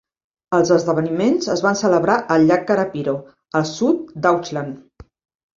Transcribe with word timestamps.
Els 0.59 0.71
esdeveniments 0.75 1.51
es 1.57 1.61
van 1.67 1.77
celebrar 1.83 2.15
al 2.37 2.47
llac 2.53 2.65
Karapiro, 2.71 3.15
al 3.61 3.67
sud 3.75 4.09
d'Auckland. 4.25 5.07